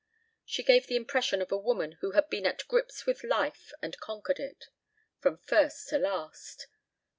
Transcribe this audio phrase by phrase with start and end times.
[0.43, 3.99] She gave the impression of a woman who had been at grips with life and
[3.99, 4.65] conquered it,
[5.19, 6.65] from first to last.